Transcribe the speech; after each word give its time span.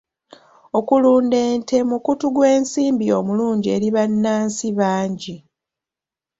Okulunda 0.77 1.37
ente 1.51 1.77
mukutu 1.89 2.25
gw'ensimbi 2.35 3.05
omulungi 3.19 3.67
eri 3.75 3.89
bannansi 3.95 4.67
bangi. 4.79 5.35